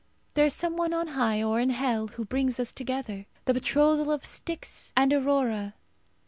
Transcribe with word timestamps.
There 0.33 0.47
is 0.47 0.55
some 0.55 0.77
one 0.77 0.93
on 0.93 1.09
high, 1.09 1.43
or 1.43 1.59
in 1.59 1.69
hell, 1.69 2.07
who 2.07 2.25
brings 2.25 2.59
us 2.59 2.73
together. 2.73 3.27
The 3.45 3.53
betrothal 3.53 4.09
of 4.11 4.25
Styx 4.25 4.91
and 4.97 5.13
Aurora! 5.13 5.75